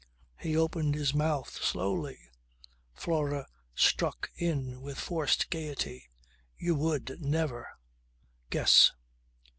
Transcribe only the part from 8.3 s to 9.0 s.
guess."